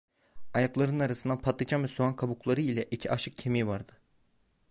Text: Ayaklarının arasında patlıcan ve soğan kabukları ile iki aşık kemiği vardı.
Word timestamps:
Ayaklarının 0.53 0.99
arasında 0.99 1.37
patlıcan 1.37 1.83
ve 1.83 1.87
soğan 1.87 2.15
kabukları 2.15 2.61
ile 2.61 2.83
iki 2.83 3.11
aşık 3.11 3.37
kemiği 3.37 3.67
vardı. 3.67 3.91